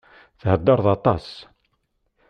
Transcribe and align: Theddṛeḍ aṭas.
Theddṛeḍ 0.41 0.87
aṭas. 0.95 1.27